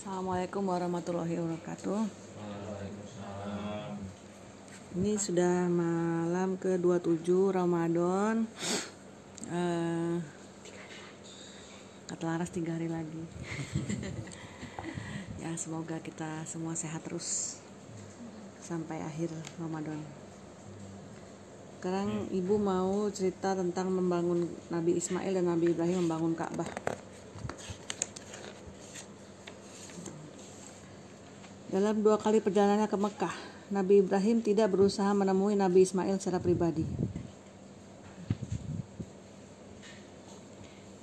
[0.00, 2.00] Assalamualaikum warahmatullahi wabarakatuh.
[4.96, 8.48] Ini sudah malam ke-27 Ramadan.
[9.52, 10.16] Eh
[12.08, 13.20] kata Laras tiga hari lagi.
[15.44, 17.60] ya semoga kita semua sehat terus
[18.56, 19.28] sampai akhir
[19.60, 20.00] Ramadan.
[21.76, 26.99] Sekarang ibu mau cerita tentang membangun Nabi Ismail dan Nabi Ibrahim membangun Ka'bah.
[31.70, 33.34] Dalam dua kali perjalanannya ke Mekah,
[33.70, 36.82] Nabi Ibrahim tidak berusaha menemui Nabi Ismail secara pribadi.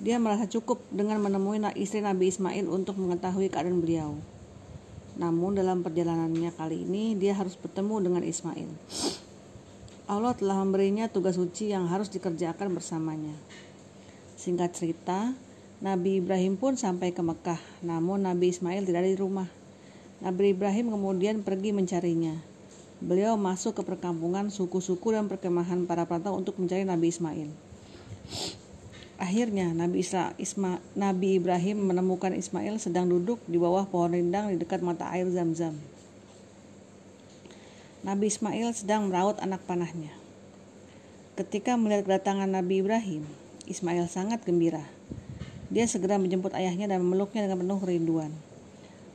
[0.03, 4.19] Dia merasa cukup dengan menemui istri Nabi Ismail untuk mengetahui keadaan beliau.
[5.15, 8.67] Namun dalam perjalanannya kali ini dia harus bertemu dengan Ismail.
[10.11, 13.39] Allah telah memberinya tugas suci yang harus dikerjakan bersamanya.
[14.35, 15.31] Singkat cerita,
[15.79, 19.47] Nabi Ibrahim pun sampai ke Mekah, namun Nabi Ismail tidak ada di rumah.
[20.17, 22.33] Nabi Ibrahim kemudian pergi mencarinya.
[22.97, 27.49] Beliau masuk ke perkampungan suku-suku dan perkemahan para perantau untuk mencari Nabi Ismail.
[29.21, 34.57] Akhirnya Nabi, Isra, Isma, Nabi Ibrahim menemukan Ismail sedang duduk di bawah pohon rindang di
[34.57, 35.77] dekat mata air zam-zam.
[38.01, 40.13] Nabi Ismail sedang merawat anak panahnya.
[41.37, 43.25] Ketika melihat kedatangan Nabi Ibrahim,
[43.69, 44.81] Ismail sangat gembira.
[45.69, 48.33] Dia segera menjemput ayahnya dan memeluknya dengan penuh kerinduan.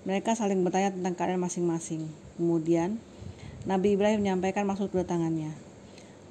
[0.02, 2.10] Mereka saling bertanya tentang keadaan masing-masing.
[2.34, 2.98] Kemudian,
[3.62, 5.54] Nabi Ibrahim menyampaikan maksud kedatangannya.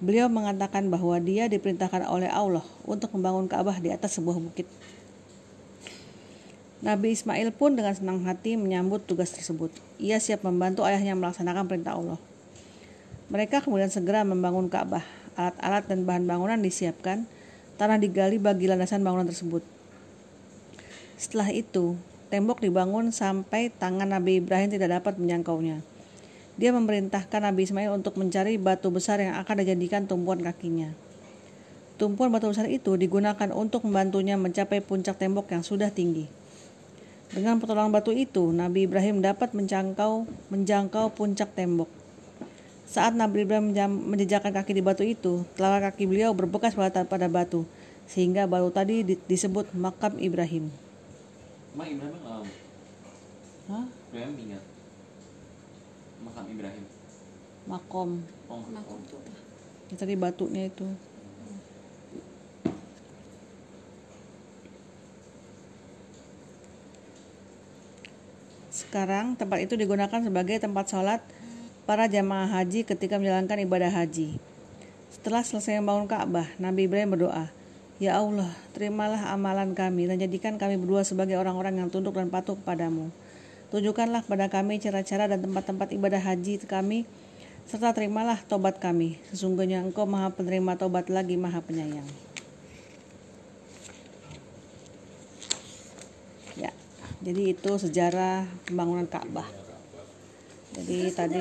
[0.04, 4.68] Beliau mengatakan bahwa dia diperintahkan oleh Allah untuk membangun Ka'bah di atas sebuah bukit.
[6.82, 9.70] Nabi Ismail pun dengan senang hati menyambut tugas tersebut.
[10.02, 12.18] Ia siap membantu ayahnya melaksanakan perintah Allah.
[13.30, 15.06] Mereka kemudian segera membangun Ka'bah.
[15.40, 17.24] Alat-alat dan bahan bangunan disiapkan,
[17.80, 19.64] tanah digali bagi landasan bangunan tersebut.
[21.16, 21.96] Setelah itu,
[22.32, 25.84] Tembok dibangun sampai tangan Nabi Ibrahim tidak dapat menjangkaunya.
[26.56, 30.96] Dia memerintahkan Nabi Ismail untuk mencari batu besar yang akan dijadikan tumpuan kakinya.
[32.00, 36.32] Tumpuan batu besar itu digunakan untuk membantunya mencapai puncak tembok yang sudah tinggi.
[37.36, 40.24] Dengan pertolongan batu itu, Nabi Ibrahim dapat menjangkau
[40.56, 41.92] menjangkau puncak tembok.
[42.88, 43.76] Saat Nabi Ibrahim
[44.08, 47.68] menjejakkan kaki di batu itu, telapak kaki beliau berbekas pada batu,
[48.08, 50.91] sehingga batu tadi disebut makam Ibrahim.
[51.72, 52.48] Mak Ibrahim um,
[53.72, 53.86] Hah?
[54.12, 54.64] Ibrahim ingat
[56.22, 56.86] makam Ibrahim.
[57.66, 58.10] Makom.
[58.50, 59.00] Oh, makom.
[59.90, 60.86] Ya, tadi batunya itu.
[68.72, 71.22] Sekarang tempat itu digunakan sebagai tempat sholat
[71.84, 74.40] para jamaah haji ketika menjalankan ibadah haji.
[75.12, 77.52] Setelah selesai membangun Ka'bah, Nabi Ibrahim berdoa,
[78.02, 82.58] Ya Allah, terimalah amalan kami dan jadikan kami berdua sebagai orang-orang yang tunduk dan patuh
[82.58, 83.14] kepadamu.
[83.70, 87.06] Tunjukkanlah pada kami cara-cara dan tempat-tempat ibadah haji kami,
[87.70, 89.22] serta terimalah tobat kami.
[89.30, 92.10] Sesungguhnya engkau maha penerima tobat lagi maha penyayang.
[96.58, 96.74] Ya,
[97.22, 99.46] jadi itu sejarah pembangunan Ka'bah.
[100.74, 101.38] Jadi tadi?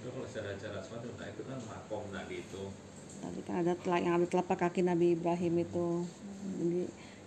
[0.00, 2.62] Itu kalau cara-cara sholat nah itu kan makom tadi itu.
[3.20, 6.08] Tadi kan ada telak yang ada telapak kaki Nabi Ibrahim itu.
[6.56, 6.82] Jadi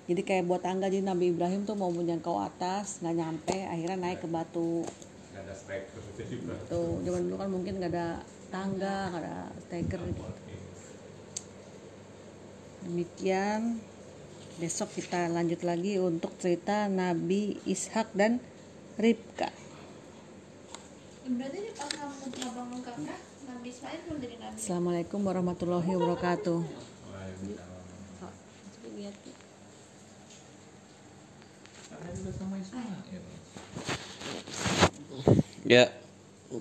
[0.09, 4.25] jadi kayak buat tangga jadi Nabi Ibrahim tuh mau menjangkau atas nggak nyampe akhirnya naik
[4.25, 4.81] ke batu.
[5.29, 6.35] Nggak ada striker jadi
[6.65, 8.07] tuh zaman dulu kan mungkin nggak ada
[8.49, 9.37] tangga nggak ada
[9.69, 10.23] steker gitu.
[12.89, 13.77] Demikian
[14.57, 18.41] besok kita lanjut lagi untuk cerita Nabi Ishak dan
[18.97, 19.53] Ribka.
[21.23, 21.59] Berarti
[24.55, 26.63] Assalamualaikum warahmatullahi wabarakatuh.
[35.67, 35.91] Ya,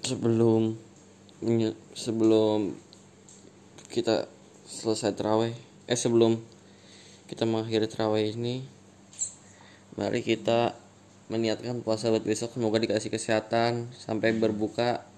[0.02, 0.74] sebelum
[1.94, 2.74] sebelum
[3.86, 4.26] kita
[4.66, 5.54] selesai terawih,
[5.86, 6.42] eh sebelum
[7.30, 8.66] kita mengakhiri terawih ini,
[9.94, 10.74] mari kita
[11.30, 12.58] meniatkan puasa buat besok.
[12.58, 15.11] Semoga dikasih kesehatan sampai berbuka